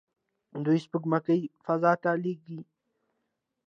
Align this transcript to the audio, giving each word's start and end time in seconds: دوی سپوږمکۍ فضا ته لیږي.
دوی 0.65 0.77
سپوږمکۍ 0.85 1.41
فضا 1.63 1.91
ته 2.03 2.11
لیږي. 2.23 2.59